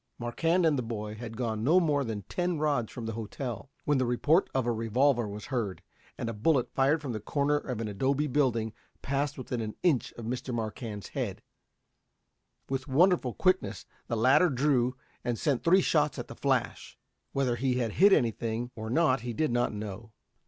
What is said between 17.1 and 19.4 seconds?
Whether he had hit any thing or not he